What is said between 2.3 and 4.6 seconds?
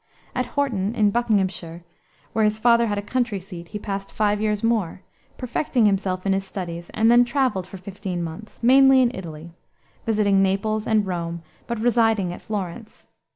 where his father had a country seat, he passed five